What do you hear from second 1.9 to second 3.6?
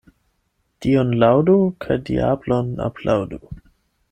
diablon aplaŭdu.